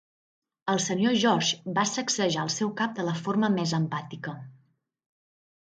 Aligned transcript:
El 0.71 0.79
Sr. 0.83 1.11
George 1.23 1.75
va 1.75 1.83
sacsejar 1.91 2.45
el 2.47 2.51
seu 2.55 2.73
cap 2.81 2.97
de 3.01 3.07
la 3.11 3.15
forma 3.23 3.53
més 3.59 3.77
empàtica. 3.83 4.39